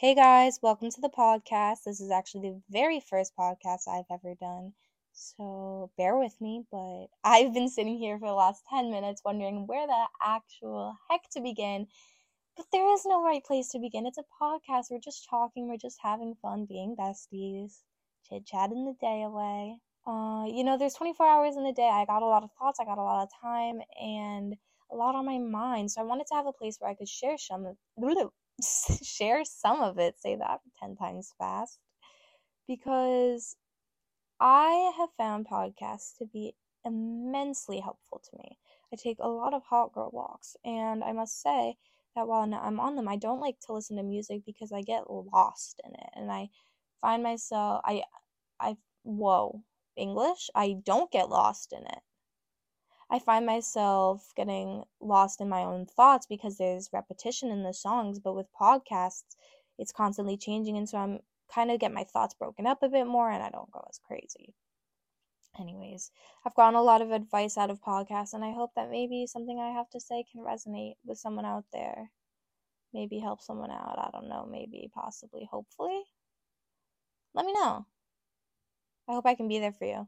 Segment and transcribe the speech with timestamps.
[0.00, 1.82] Hey guys, welcome to the podcast.
[1.84, 4.74] This is actually the very first podcast I've ever done.
[5.12, 9.66] So bear with me, but I've been sitting here for the last 10 minutes wondering
[9.66, 11.88] where the actual heck to begin.
[12.56, 14.06] But there is no right place to begin.
[14.06, 14.84] It's a podcast.
[14.88, 17.82] We're just talking, we're just having fun, being besties,
[18.22, 19.78] chit chatting the day away.
[20.06, 21.90] Uh, you know, there's 24 hours in a day.
[21.92, 24.54] I got a lot of thoughts, I got a lot of time, and
[24.92, 25.90] a lot on my mind.
[25.90, 27.76] So I wanted to have a place where I could share some
[29.02, 31.78] share some of it, say that 10 times fast,
[32.66, 33.56] because
[34.40, 38.58] I have found podcasts to be immensely helpful to me.
[38.92, 41.76] I take a lot of hot girl walks, and I must say
[42.14, 45.10] that while I'm on them, I don't like to listen to music because I get
[45.10, 46.48] lost in it, and I
[47.00, 48.02] find myself, I,
[48.60, 49.62] I, whoa,
[49.96, 52.00] English, I don't get lost in it.
[53.10, 58.18] I find myself getting lost in my own thoughts because there's repetition in the songs,
[58.18, 59.36] but with podcasts,
[59.78, 61.20] it's constantly changing, and so I'm
[61.52, 63.98] kind of get my thoughts broken up a bit more and I don't go as
[64.06, 64.54] crazy.
[65.58, 66.10] Anyways,
[66.44, 69.58] I've gotten a lot of advice out of podcasts, and I hope that maybe something
[69.58, 72.10] I have to say can resonate with someone out there.
[72.94, 73.98] Maybe help someone out.
[73.98, 74.46] I don't know.
[74.50, 76.02] Maybe, possibly, hopefully.
[77.34, 77.86] Let me know.
[79.08, 80.06] I hope I can be there for you.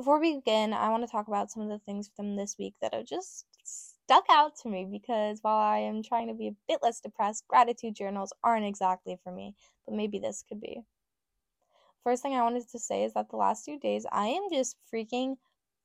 [0.00, 2.72] Before we begin, I want to talk about some of the things from this week
[2.80, 6.56] that have just stuck out to me because while I am trying to be a
[6.66, 10.80] bit less depressed, gratitude journals aren't exactly for me, but maybe this could be.
[12.02, 14.76] First thing I wanted to say is that the last two days I am just
[14.90, 15.36] freaking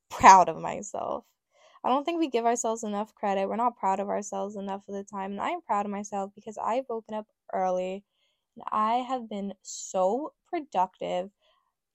[0.10, 1.26] proud of myself.
[1.84, 3.50] I don't think we give ourselves enough credit.
[3.50, 5.34] We're not proud of ourselves enough of the time.
[5.34, 8.06] And I am proud of myself because I've woken up early
[8.56, 11.32] and I have been so productive.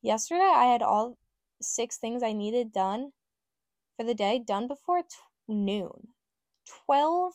[0.02, 1.16] Yesterday I had all
[1.60, 3.12] six things I needed done
[3.96, 5.08] for the day done before t-
[5.48, 6.08] noon.
[6.86, 7.34] 12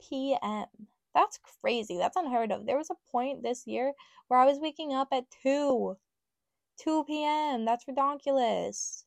[0.00, 0.66] p.m.
[1.14, 1.96] That's crazy.
[1.98, 2.66] That's unheard of.
[2.66, 3.92] There was a point this year
[4.28, 5.96] where I was waking up at 2.
[6.78, 7.64] 2 p.m.
[7.64, 9.04] That's ridiculous.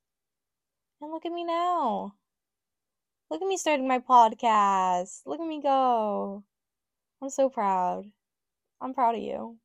[1.01, 2.15] And look at me now.
[3.29, 5.21] Look at me starting my podcast.
[5.25, 6.43] Look at me go.
[7.21, 8.11] I'm so proud.
[8.81, 9.57] I'm proud of you.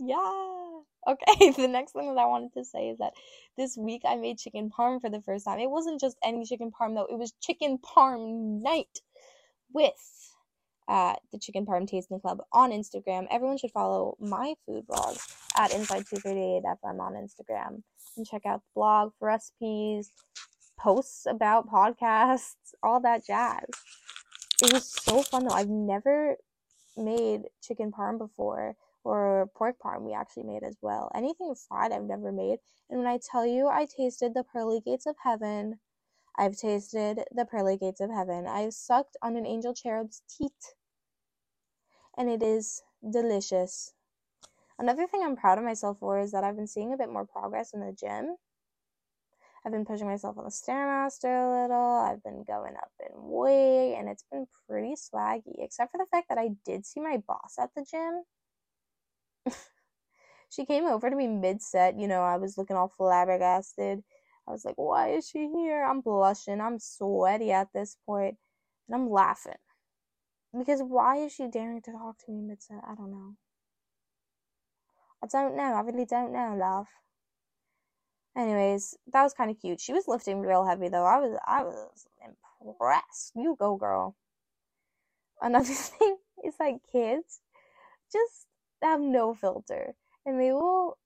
[0.00, 0.80] Yeah.
[1.06, 3.12] Okay, the next thing that I wanted to say is that
[3.56, 5.58] this week I made chicken parm for the first time.
[5.58, 9.00] It wasn't just any chicken parm though, it was chicken parm night
[9.72, 9.94] with
[10.88, 13.26] uh, the Chicken Parm Tasting Club on Instagram.
[13.30, 15.16] Everyone should follow my food blog
[15.56, 17.82] at Inside238FM on Instagram
[18.16, 20.10] and check out the blog for recipes,
[20.78, 23.64] posts about podcasts, all that jazz.
[24.62, 25.54] It was so fun though.
[25.54, 26.36] I've never
[26.96, 28.74] made chicken parm before
[29.04, 31.10] or pork parm we actually made as well.
[31.14, 32.58] Anything fried I've never made.
[32.88, 35.78] And when I tell you I tasted the pearly gates of heaven,
[36.36, 38.46] I've tasted the pearly gates of heaven.
[38.46, 40.74] I've sucked on an angel cherub's teat.
[42.16, 43.92] And it is delicious.
[44.78, 47.26] Another thing I'm proud of myself for is that I've been seeing a bit more
[47.26, 48.36] progress in the gym.
[49.64, 52.00] I've been pushing myself on the Stairmaster a little.
[52.00, 56.30] I've been going up in weight, and it's been pretty swaggy, except for the fact
[56.30, 58.22] that I did see my boss at the gym
[60.50, 61.98] she came over to me mid set.
[61.98, 64.02] You know, I was looking all flabbergasted.
[64.48, 65.84] I was like, why is she here?
[65.84, 66.60] I'm blushing.
[66.60, 68.36] I'm sweaty at this point,
[68.88, 69.54] And I'm laughing.
[70.56, 72.82] Because why is she daring to talk to me mid set?
[72.84, 73.36] I don't know.
[75.22, 75.74] I don't know.
[75.74, 76.88] I really don't know, love.
[78.36, 79.80] Anyways, that was kind of cute.
[79.80, 81.04] She was lifting real heavy though.
[81.04, 82.06] I was I was
[82.64, 83.32] impressed.
[83.34, 84.16] You go, girl.
[85.40, 87.40] Another thing is like kids
[88.12, 88.46] just
[88.88, 89.94] have no filter
[90.26, 90.98] and they will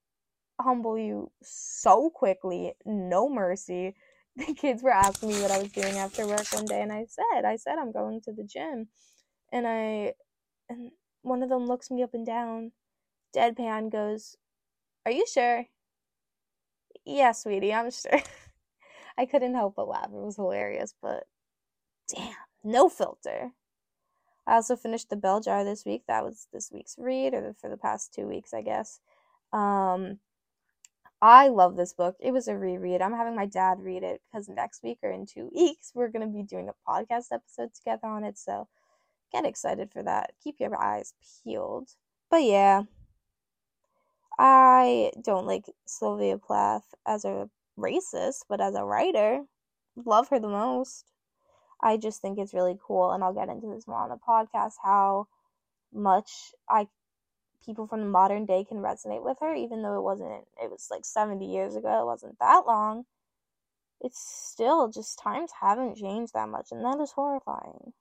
[0.61, 3.95] humble you so quickly, no mercy.
[4.37, 7.05] The kids were asking me what I was doing after work one day and I
[7.07, 8.89] said, I said I'm going to the gym.
[9.51, 10.13] And I
[10.69, 10.91] and
[11.23, 12.71] one of them looks me up and down,
[13.35, 14.37] deadpan goes,
[15.05, 15.65] "Are you sure?"
[17.05, 18.21] Yeah, sweetie, I'm sure.
[19.17, 20.07] I couldn't help but laugh.
[20.07, 21.25] It was hilarious, but
[22.15, 23.51] damn, no filter.
[24.47, 26.03] I also finished The Bell Jar this week.
[26.07, 28.99] That was this week's read, or for the past two weeks, I guess.
[29.51, 30.19] Um,
[31.21, 32.15] I love this book.
[32.19, 33.01] It was a reread.
[33.01, 36.27] I'm having my dad read it because next week or in two weeks, we're going
[36.27, 38.37] to be doing a podcast episode together on it.
[38.37, 38.67] So
[39.31, 40.33] get excited for that.
[40.43, 41.89] Keep your eyes peeled.
[42.29, 42.83] But yeah,
[44.37, 49.43] I don't like Sylvia Plath as a racist, but as a writer,
[49.95, 51.11] love her the most.
[51.85, 54.73] I just think it's really cool, and I'll get into this more on the podcast
[54.83, 55.27] how
[55.93, 56.87] much I
[57.63, 60.87] people from the modern day can resonate with her, even though it wasn't it was
[60.89, 63.05] like seventy years ago, it wasn't that long.
[64.01, 67.93] It's still just times haven't changed that much, and that is horrifying.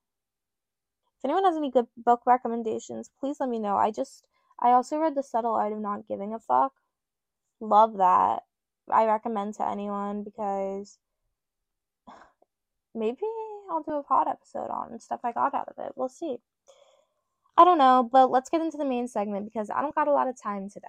[1.18, 3.76] If anyone has any good book recommendations, please let me know.
[3.76, 4.24] I just
[4.58, 6.72] I also read The Subtle Art of Not Giving a Fuck.
[7.60, 8.44] Love that.
[8.90, 10.98] I recommend to anyone because
[12.94, 13.26] maybe
[13.70, 15.92] I'll do a pod episode on stuff I got out of it.
[15.96, 16.38] We'll see.
[17.56, 20.12] I don't know, but let's get into the main segment because I don't got a
[20.12, 20.88] lot of time today.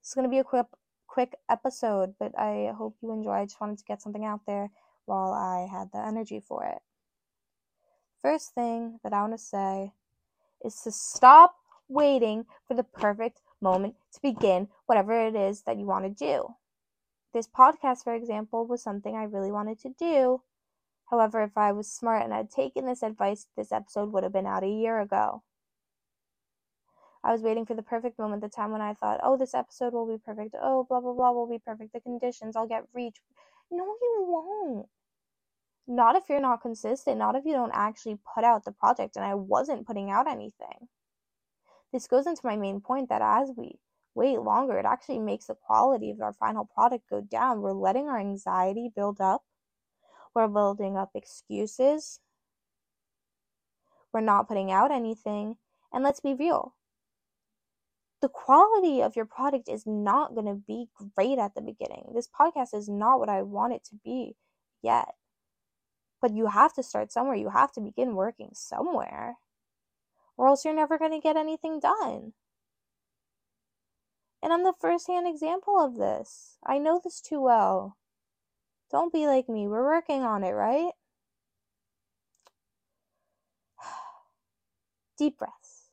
[0.00, 0.66] It's gonna be a quick
[1.06, 3.32] quick episode, but I hope you enjoy.
[3.32, 4.70] I just wanted to get something out there
[5.06, 6.78] while I had the energy for it.
[8.22, 9.92] First thing that I want to say
[10.64, 11.56] is to stop
[11.88, 16.54] waiting for the perfect moment to begin whatever it is that you want to do.
[17.32, 20.42] This podcast, for example, was something I really wanted to do.
[21.10, 24.46] However, if I was smart and had taken this advice, this episode would have been
[24.46, 25.42] out a year ago.
[27.24, 29.92] I was waiting for the perfect moment, the time when I thought, oh, this episode
[29.92, 30.54] will be perfect.
[30.60, 31.92] Oh, blah, blah, blah will be perfect.
[31.92, 33.20] The conditions, I'll get reach.
[33.70, 34.86] No, you won't.
[35.86, 39.16] Not if you're not consistent, not if you don't actually put out the project.
[39.16, 40.88] And I wasn't putting out anything.
[41.92, 43.78] This goes into my main point that as we
[44.14, 47.62] wait longer, it actually makes the quality of our final product go down.
[47.62, 49.42] We're letting our anxiety build up,
[50.38, 52.20] we're building up excuses,
[54.12, 55.56] we're not putting out anything.
[55.92, 56.74] And let's be real
[58.20, 62.10] the quality of your product is not going to be great at the beginning.
[62.14, 64.34] This podcast is not what I want it to be
[64.82, 65.14] yet.
[66.20, 67.36] But you have to start somewhere.
[67.36, 69.36] You have to begin working somewhere,
[70.36, 72.32] or else you're never going to get anything done.
[74.42, 76.58] And I'm the first hand example of this.
[76.66, 77.97] I know this too well.
[78.90, 79.68] Don't be like me.
[79.68, 80.92] We're working on it, right?
[85.18, 85.90] Deep breaths.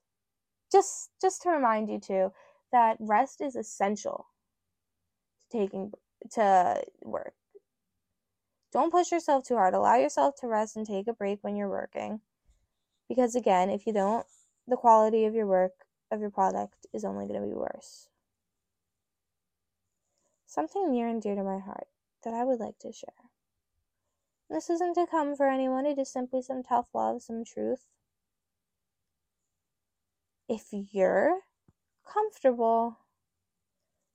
[0.72, 2.32] just just to remind you too
[2.72, 4.28] that rest is essential
[5.52, 5.92] to taking
[6.32, 7.34] to work.
[8.72, 9.74] Don't push yourself too hard.
[9.74, 12.22] Allow yourself to rest and take a break when you're working.
[13.08, 14.26] Because again, if you don't,
[14.68, 15.72] the quality of your work,
[16.12, 18.10] of your product is only going to be worse.
[20.46, 21.88] Something near and dear to my heart
[22.26, 23.30] that I would like to share.
[24.50, 27.88] This isn't to come for anyone, it is simply some tough love, some truth,
[30.48, 31.40] if you're
[32.06, 33.00] comfortable,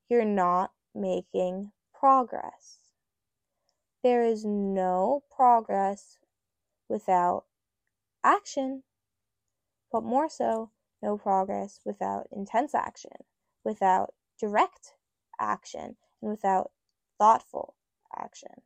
[0.08, 2.78] you're not making progress.
[4.02, 6.18] There is no progress
[6.88, 7.44] without
[8.24, 8.84] action,
[9.92, 10.70] but more so,
[11.02, 13.24] no progress without intense action,
[13.64, 14.94] without direct
[15.38, 16.70] action, and without
[17.18, 17.74] thoughtful
[18.16, 18.62] action.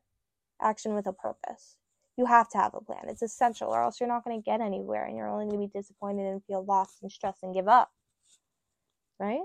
[0.61, 1.77] Action with a purpose
[2.17, 3.07] you have to have a plan.
[3.09, 5.67] It's essential, or else you're not going to get anywhere and you're only going to
[5.67, 7.91] be disappointed and feel lost and stressed and give up.
[9.19, 9.43] Right?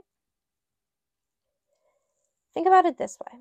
[2.53, 3.39] Think about it this way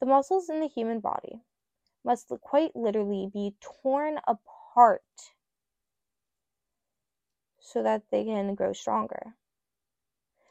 [0.00, 1.42] the muscles in the human body
[2.04, 5.02] must quite literally be torn apart
[7.60, 9.34] so that they can grow stronger.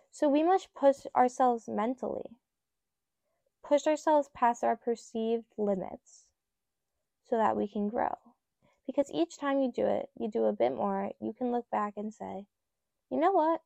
[0.09, 2.37] So we must push ourselves mentally,
[3.71, 6.25] push ourselves past our perceived limits
[7.29, 8.13] so that we can grow.
[8.85, 11.93] Because each time you do it, you do a bit more, you can look back
[11.95, 12.47] and say,
[13.09, 13.61] you know what?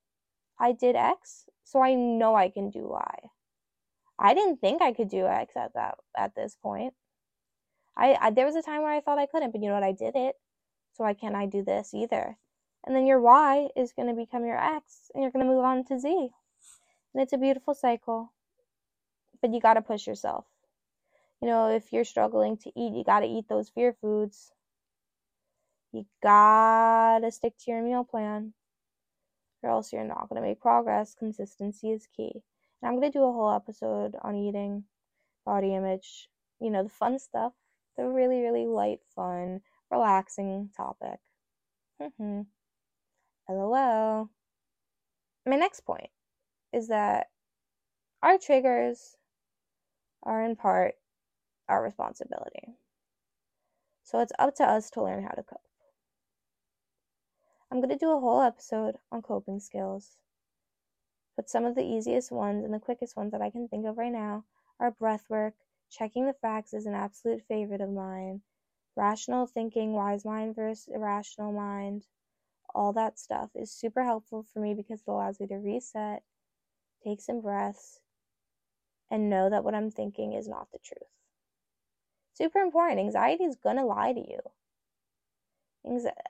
[0.60, 3.18] I did X, so I know I can do Y.
[4.19, 6.94] I didn't think I could do X at that at this point.
[7.98, 9.84] I, I there was a time where I thought I couldn't, but you know what?
[9.84, 10.36] I did it.
[10.94, 12.38] So why can't I do this either?
[12.86, 15.66] And then your Y is going to become your X, and you're going to move
[15.66, 16.30] on to Z.
[17.13, 18.33] And it's a beautiful cycle.
[19.42, 20.45] But you got to push yourself
[21.42, 24.51] you know, if you're struggling to eat, you got to eat those fear foods.
[25.92, 28.54] You got to stick to your meal plan,
[29.63, 31.15] or else you're not going to make progress.
[31.15, 32.31] Consistency is key.
[32.81, 34.83] And I'm going to do a whole episode on eating,
[35.45, 37.54] body image, you know, the fun stuff,
[37.97, 39.61] the really, really light, fun,
[39.92, 41.19] relaxing topic.
[42.01, 42.42] Mm-hmm.
[43.49, 44.30] LOL.
[45.45, 46.09] My next point
[46.73, 47.27] is that
[48.23, 49.15] our triggers
[50.26, 50.96] are in part
[51.68, 52.76] our responsibility.
[54.04, 55.62] So it's up to us to learn how to cope.
[57.72, 60.18] I'm going to do a whole episode on coping skills,
[61.36, 63.98] but some of the easiest ones and the quickest ones that I can think of
[63.98, 64.46] right now
[64.80, 65.56] are breath work,
[65.90, 68.42] checking the facts is an absolute favorite of mine,
[68.96, 72.06] rational thinking, wise mind versus irrational mind,
[72.74, 76.24] all that stuff is super helpful for me because it allows me to reset,
[77.04, 78.00] take some breaths,
[79.12, 81.09] and know that what I'm thinking is not the truth.
[82.33, 83.00] Super important.
[83.00, 84.40] Anxiety is going to lie to you.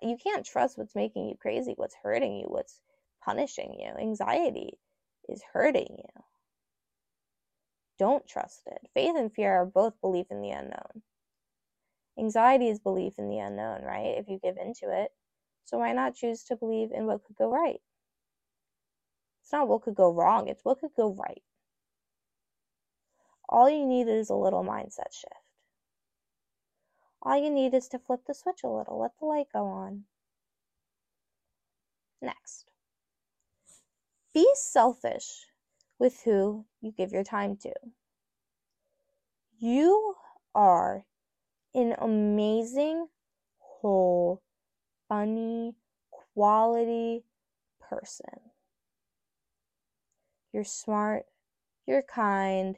[0.02, 2.82] You can't trust what's making you crazy, what's hurting you, what's
[3.24, 3.92] punishing you.
[4.00, 4.78] Anxiety
[5.30, 6.24] is hurting you.
[7.98, 8.90] Don't trust it.
[8.94, 11.02] Faith and fear are both belief in the unknown.
[12.20, 14.18] Anxiety is belief in the unknown, right?
[14.18, 15.12] If you give into it.
[15.64, 17.80] So why not choose to believe in what could go right?
[19.42, 21.42] It's not what could go wrong, it's what could go right.
[23.48, 25.34] All you need is a little mindset shift.
[27.22, 30.04] All you need is to flip the switch a little, let the light go on.
[32.22, 32.66] Next,
[34.34, 35.46] be selfish
[35.98, 37.74] with who you give your time to.
[39.58, 40.16] You
[40.54, 41.06] are
[41.74, 43.08] an amazing,
[43.58, 44.42] whole,
[45.08, 45.76] funny,
[46.12, 47.24] quality
[47.80, 48.52] person.
[50.54, 51.26] You're smart,
[51.86, 52.78] you're kind,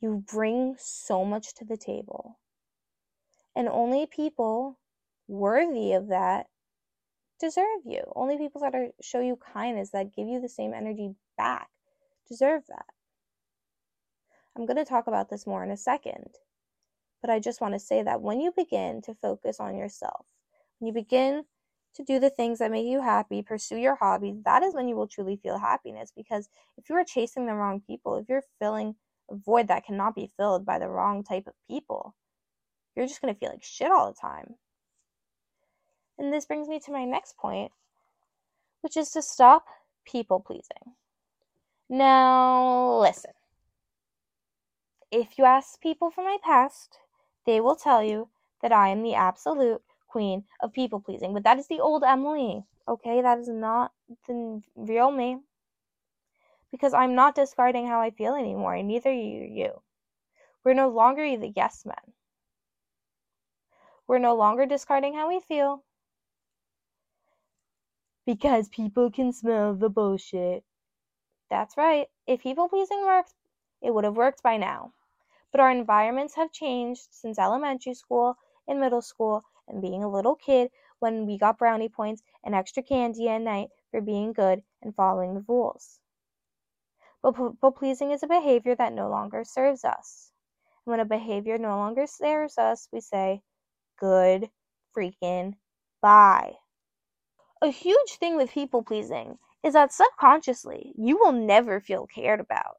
[0.00, 2.38] you bring so much to the table.
[3.54, 4.78] And only people
[5.28, 6.46] worthy of that
[7.40, 8.02] deserve you.
[8.14, 11.68] Only people that are show you kindness, that give you the same energy back,
[12.28, 12.86] deserve that.
[14.56, 16.28] I'm going to talk about this more in a second.
[17.20, 20.26] But I just want to say that when you begin to focus on yourself,
[20.78, 21.44] when you begin
[21.94, 24.96] to do the things that make you happy, pursue your hobbies, that is when you
[24.96, 26.12] will truly feel happiness.
[26.14, 28.94] Because if you are chasing the wrong people, if you're filling
[29.30, 32.14] void that cannot be filled by the wrong type of people,
[32.94, 34.54] you're just going to feel like shit all the time.
[36.18, 37.72] And this brings me to my next point,
[38.80, 39.66] which is to stop
[40.06, 40.94] people pleasing.
[41.88, 43.32] Now, listen.
[45.10, 46.98] If you ask people from my past,
[47.44, 48.28] they will tell you
[48.62, 51.34] that I am the absolute queen of people pleasing.
[51.34, 53.22] But that is the old Emily, okay?
[53.22, 53.92] That is not
[54.26, 55.38] the real me.
[56.70, 59.82] Because I'm not discarding how I feel anymore, and neither are you.
[60.64, 62.14] We're no longer the yes men.
[64.08, 65.84] We're no longer discarding how we feel.
[68.24, 70.64] Because people can smell the bullshit.
[71.48, 72.08] That's right.
[72.26, 73.34] If people pleasing works,
[73.80, 74.92] it would have worked by now.
[75.52, 80.34] But our environments have changed since elementary school and middle school and being a little
[80.34, 84.94] kid when we got brownie points and extra candy at night for being good and
[84.94, 86.00] following the rules.
[87.32, 90.32] But pleasing is a behavior that no longer serves us.
[90.84, 93.42] And when a behavior no longer serves us, we say,
[93.98, 94.50] good
[94.96, 95.56] freaking
[96.00, 96.54] bye.
[97.62, 102.76] A huge thing with people pleasing is that subconsciously you will never feel cared about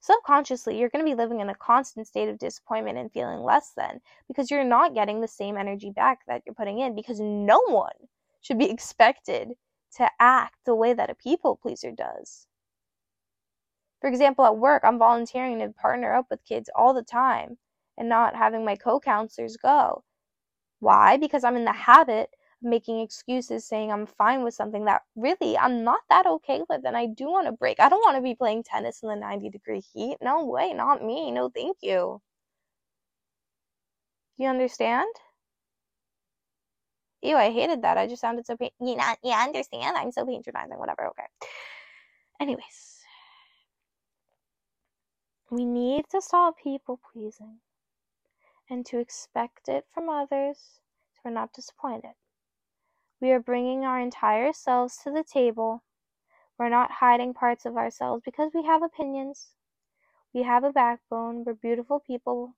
[0.00, 3.72] subconsciously you're going to be living in a constant state of disappointment and feeling less
[3.76, 7.60] than because you're not getting the same energy back that you're putting in because no
[7.68, 7.92] one
[8.40, 9.50] should be expected
[9.96, 12.46] to act the way that a people pleaser does.
[14.00, 17.58] For example, at work, I'm volunteering to partner up with kids all the time
[17.98, 20.04] and not having my co counselors go.
[20.80, 21.16] Why?
[21.18, 22.30] Because I'm in the habit
[22.62, 26.82] of making excuses saying I'm fine with something that really I'm not that okay with
[26.86, 27.80] and I do want to break.
[27.80, 30.16] I don't want to be playing tennis in the 90 degree heat.
[30.22, 31.30] No way, not me.
[31.30, 32.20] No, thank you.
[34.38, 35.08] You understand?
[37.22, 37.98] Ew, I hated that.
[37.98, 38.56] I just sounded so.
[38.80, 39.96] You not, you understand?
[39.96, 40.78] I'm so patronizing.
[40.78, 41.08] Whatever.
[41.08, 41.24] Okay.
[42.40, 42.99] Anyways,
[45.50, 47.58] we need to stop people pleasing
[48.70, 50.78] and to expect it from others
[51.12, 52.14] so we're not disappointed.
[53.20, 55.82] We are bringing our entire selves to the table.
[56.56, 59.48] We're not hiding parts of ourselves because we have opinions.
[60.32, 61.44] We have a backbone.
[61.44, 62.54] We're beautiful people.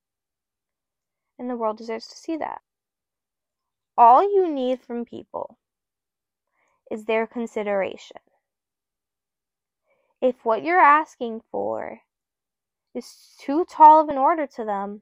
[1.39, 2.61] And the world deserves to see that.
[3.97, 5.57] All you need from people
[6.91, 8.17] is their consideration.
[10.21, 12.01] If what you're asking for
[12.93, 15.01] is too tall of an order to them,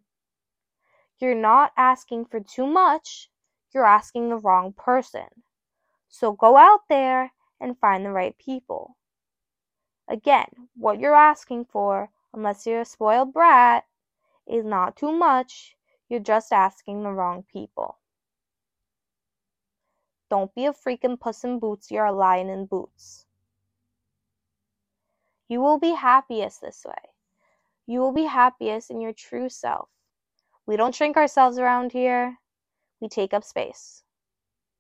[1.19, 3.29] you're not asking for too much,
[3.74, 5.43] you're asking the wrong person.
[6.10, 8.98] So go out there and find the right people.
[10.07, 13.86] Again, what you're asking for, unless you're a spoiled brat,
[14.48, 15.77] is not too much.
[16.10, 18.00] You're just asking the wrong people.
[20.29, 23.25] Don't be a freaking puss in boots, you're a lion in boots.
[25.48, 27.12] You will be happiest this way.
[27.91, 29.89] You will be happiest in your true self.
[30.65, 32.38] We don't shrink ourselves around here,
[33.01, 34.03] we take up space.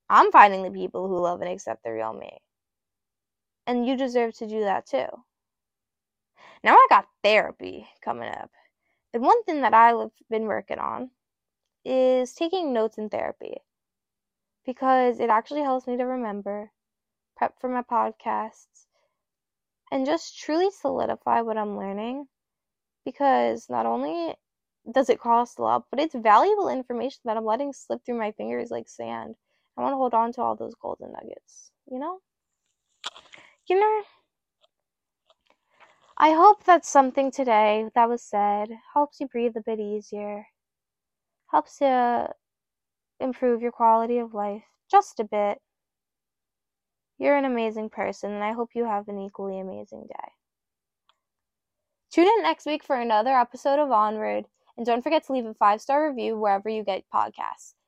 [0.09, 2.41] I'm finding the people who love and accept the real me.
[3.67, 5.07] And you deserve to do that too.
[6.63, 8.49] Now I got therapy coming up.
[9.13, 11.11] And one thing that I've been working on
[11.83, 13.57] is taking notes in therapy
[14.65, 16.71] because it actually helps me to remember,
[17.35, 18.85] prep for my podcasts,
[19.91, 22.27] and just truly solidify what I'm learning
[23.05, 24.35] because not only
[24.91, 28.31] does it cost a lot, but it's valuable information that I'm letting slip through my
[28.31, 29.35] fingers like sand.
[29.77, 32.19] I want to hold on to all those golden nuggets, you know?
[33.67, 34.03] You know,
[36.17, 40.47] I hope that something today that was said helps you breathe a bit easier,
[41.51, 42.27] helps you
[43.19, 45.61] improve your quality of life just a bit.
[47.17, 50.33] You're an amazing person, and I hope you have an equally amazing day.
[52.11, 54.43] Tune in next week for another episode of Onword,
[54.75, 57.75] and don't forget to leave a five star review wherever you get podcasts.